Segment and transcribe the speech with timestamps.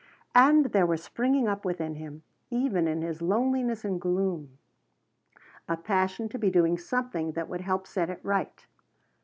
[0.33, 4.57] And there was springing up within him, even in his loneliness and gloom,
[5.69, 8.65] a passion to be doing something that would help set it right.